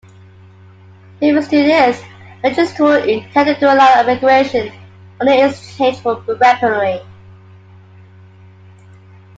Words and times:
Previous 1.19 1.47
to 1.49 1.57
this, 1.57 2.01
Mengistu 2.43 3.07
intended 3.07 3.59
to 3.59 3.71
allow 3.71 3.99
emigration 3.99 4.73
only 5.19 5.39
in 5.41 5.47
exchange 5.51 5.99
for 5.99 6.15
weaponry. 6.21 7.01